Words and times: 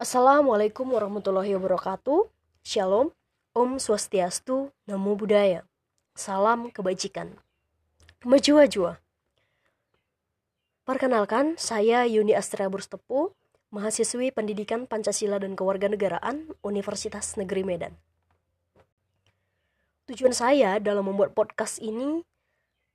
Assalamualaikum 0.00 0.96
warahmatullahi 0.96 1.52
wabarakatuh. 1.60 2.24
Shalom, 2.64 3.12
Om 3.52 3.76
Swastiastu, 3.76 4.72
Namo 4.88 5.12
Buddhaya. 5.12 5.68
Salam 6.16 6.72
kebajikan. 6.72 7.36
Mejua-jua. 8.24 8.96
Perkenalkan, 10.88 11.60
saya 11.60 12.08
Yuni 12.08 12.32
Astria 12.32 12.72
Burstepu, 12.72 13.36
mahasiswi 13.68 14.32
Pendidikan 14.32 14.88
Pancasila 14.88 15.36
dan 15.36 15.52
Kewarganegaraan 15.52 16.48
Universitas 16.64 17.36
Negeri 17.36 17.68
Medan. 17.68 17.92
Tujuan 20.08 20.32
saya 20.32 20.80
dalam 20.80 21.12
membuat 21.12 21.36
podcast 21.36 21.76
ini 21.76 22.24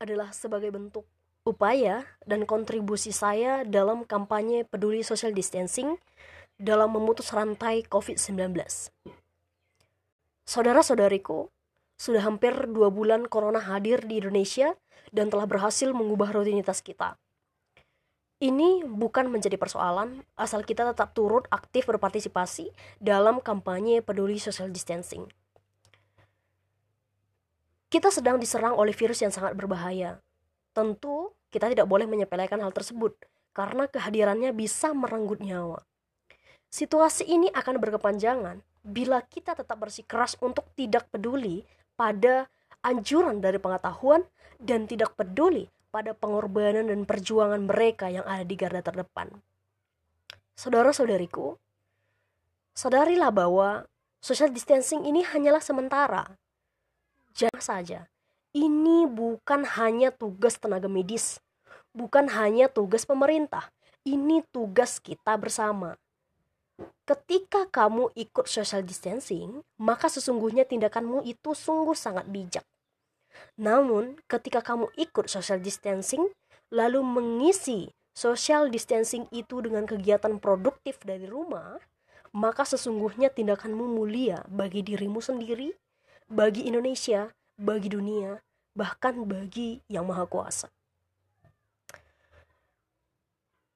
adalah 0.02 0.34
sebagai 0.34 0.74
bentuk 0.74 1.06
upaya 1.46 2.02
dan 2.26 2.50
kontribusi 2.50 3.14
saya 3.14 3.62
dalam 3.62 4.10
kampanye 4.10 4.66
peduli 4.66 5.06
social 5.06 5.38
distancing 5.38 6.02
dalam 6.56 6.96
memutus 6.96 7.32
rantai 7.36 7.84
COVID-19. 7.88 8.56
Saudara-saudariku, 10.46 11.52
sudah 11.96 12.22
hampir 12.24 12.54
dua 12.72 12.92
bulan 12.92 13.28
corona 13.28 13.60
hadir 13.60 14.04
di 14.04 14.20
Indonesia 14.20 14.76
dan 15.16 15.32
telah 15.32 15.48
berhasil 15.48 15.92
mengubah 15.96 16.32
rutinitas 16.36 16.84
kita. 16.84 17.16
Ini 18.36 18.84
bukan 18.84 19.32
menjadi 19.32 19.56
persoalan 19.56 20.28
asal 20.36 20.68
kita 20.68 20.84
tetap 20.92 21.16
turut 21.16 21.48
aktif 21.56 21.88
berpartisipasi 21.88 22.68
dalam 23.00 23.40
kampanye 23.40 24.04
peduli 24.04 24.44
social 24.44 24.68
distancing. 24.68 25.32
Kita 27.88 28.12
sedang 28.12 28.36
diserang 28.36 28.76
oleh 28.76 28.92
virus 28.92 29.24
yang 29.24 29.32
sangat 29.32 29.56
berbahaya. 29.56 30.20
Tentu, 30.76 31.32
kita 31.48 31.72
tidak 31.72 31.88
boleh 31.88 32.04
menyepelekan 32.04 32.60
hal 32.60 32.76
tersebut 32.76 33.16
karena 33.56 33.88
kehadirannya 33.88 34.52
bisa 34.52 34.92
merenggut 34.92 35.40
nyawa. 35.40 35.80
Situasi 36.76 37.24
ini 37.32 37.48
akan 37.56 37.80
berkepanjangan 37.80 38.60
bila 38.84 39.24
kita 39.24 39.56
tetap 39.56 39.80
bersikeras 39.80 40.36
untuk 40.44 40.68
tidak 40.76 41.08
peduli 41.08 41.64
pada 41.96 42.52
anjuran 42.84 43.40
dari 43.40 43.56
pengetahuan 43.64 44.28
dan 44.60 44.84
tidak 44.84 45.16
peduli 45.16 45.72
pada 45.88 46.12
pengorbanan 46.12 46.92
dan 46.92 47.08
perjuangan 47.08 47.64
mereka 47.64 48.12
yang 48.12 48.28
ada 48.28 48.44
di 48.44 48.60
garda 48.60 48.84
terdepan. 48.84 49.32
Saudara-saudariku, 50.60 51.56
sadarilah 52.76 53.32
bahwa 53.32 53.88
social 54.20 54.52
distancing 54.52 55.08
ini 55.08 55.24
hanyalah 55.24 55.64
sementara. 55.64 56.28
Jangan 57.32 57.64
saja, 57.64 58.00
ini 58.52 59.08
bukan 59.08 59.64
hanya 59.80 60.12
tugas 60.12 60.60
tenaga 60.60 60.92
medis, 60.92 61.40
bukan 61.96 62.28
hanya 62.36 62.68
tugas 62.68 63.08
pemerintah, 63.08 63.72
ini 64.04 64.44
tugas 64.52 65.00
kita 65.00 65.40
bersama. 65.40 65.96
Ketika 67.06 67.70
kamu 67.70 68.10
ikut 68.18 68.50
social 68.50 68.82
distancing, 68.82 69.62
maka 69.78 70.10
sesungguhnya 70.10 70.66
tindakanmu 70.66 71.22
itu 71.22 71.54
sungguh 71.54 71.94
sangat 71.94 72.26
bijak. 72.26 72.66
Namun, 73.62 74.18
ketika 74.26 74.66
kamu 74.66 74.90
ikut 74.98 75.30
social 75.30 75.62
distancing, 75.62 76.34
lalu 76.74 77.06
mengisi 77.06 77.94
social 78.18 78.74
distancing 78.74 79.30
itu 79.30 79.62
dengan 79.62 79.86
kegiatan 79.86 80.42
produktif 80.42 80.98
dari 81.06 81.30
rumah, 81.30 81.78
maka 82.34 82.66
sesungguhnya 82.66 83.30
tindakanmu 83.30 83.86
mulia 83.86 84.42
bagi 84.50 84.82
dirimu 84.82 85.22
sendiri, 85.22 85.78
bagi 86.26 86.66
Indonesia, 86.66 87.30
bagi 87.54 87.94
dunia, 87.94 88.42
bahkan 88.74 89.24
bagi 89.30 89.80
Yang 89.88 90.06
Maha 90.10 90.26
Kuasa. 90.26 90.68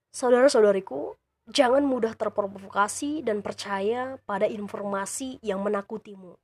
Saudara-saudariku, 0.10 1.16
jangan 1.50 1.82
mudah 1.82 2.14
terprovokasi 2.14 3.26
dan 3.26 3.42
percaya 3.42 4.22
pada 4.30 4.46
informasi 4.46 5.42
yang 5.42 5.66
menakutimu. 5.66 6.38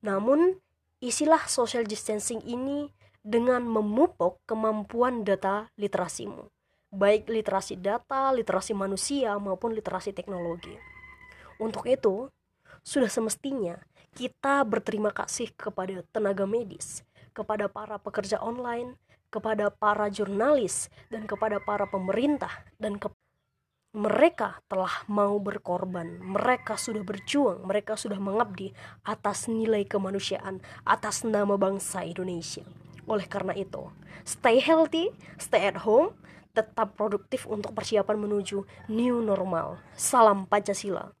Namun, 0.00 0.56
isilah 1.04 1.44
social 1.44 1.84
distancing 1.84 2.40
ini 2.48 2.88
dengan 3.20 3.64
memupuk 3.64 4.40
kemampuan 4.48 5.24
data 5.24 5.68
literasimu, 5.76 6.48
baik 6.92 7.28
literasi 7.28 7.76
data, 7.80 8.32
literasi 8.32 8.72
manusia, 8.72 9.36
maupun 9.36 9.76
literasi 9.76 10.12
teknologi. 10.16 10.76
Untuk 11.60 11.88
itu, 11.88 12.28
sudah 12.84 13.08
semestinya 13.08 13.80
kita 14.12 14.60
berterima 14.64 15.08
kasih 15.12 15.52
kepada 15.56 16.04
tenaga 16.12 16.44
medis, 16.44 17.00
kepada 17.32 17.68
para 17.68 17.96
pekerja 17.96 18.40
online, 18.40 18.96
kepada 19.32 19.72
para 19.72 20.06
jurnalis, 20.12 20.92
dan 21.08 21.24
kepada 21.24 21.58
para 21.64 21.88
pemerintah, 21.88 22.52
dan 22.76 23.00
ke 23.00 23.08
mereka 23.94 24.58
telah 24.66 25.06
mau 25.06 25.38
berkorban, 25.38 26.18
mereka 26.18 26.74
sudah 26.74 27.06
berjuang, 27.06 27.62
mereka 27.62 27.94
sudah 27.94 28.18
mengabdi 28.18 28.74
atas 29.06 29.46
nilai 29.46 29.86
kemanusiaan, 29.86 30.58
atas 30.82 31.22
nama 31.22 31.54
bangsa 31.54 32.02
Indonesia. 32.02 32.66
Oleh 33.06 33.30
karena 33.30 33.54
itu, 33.54 33.86
stay 34.26 34.58
healthy, 34.58 35.14
stay 35.38 35.70
at 35.70 35.86
home, 35.86 36.10
tetap 36.50 36.98
produktif 36.98 37.46
untuk 37.46 37.70
persiapan 37.70 38.18
menuju 38.18 38.66
new 38.90 39.22
normal. 39.22 39.78
Salam 39.94 40.42
Pancasila. 40.50 41.14